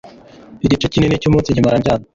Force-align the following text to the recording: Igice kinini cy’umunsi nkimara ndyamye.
Igice 0.65 0.85
kinini 0.93 1.21
cy’umunsi 1.21 1.49
nkimara 1.53 1.77
ndyamye. 1.81 2.07